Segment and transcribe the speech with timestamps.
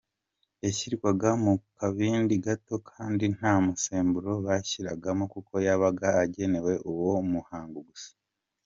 [0.63, 8.11] Yashyirwaga mu kabindi gato kandi nta musemburo bashyiragamo kuko yabaga agenewe uwo muhango gusa.